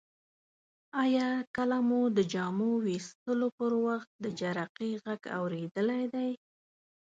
[1.03, 6.29] آیا کله مو د جامو ویستلو پر وخت د جرقې غږ اوریدلی دی؟